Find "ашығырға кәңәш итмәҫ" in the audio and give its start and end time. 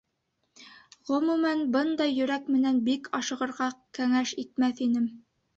3.21-4.83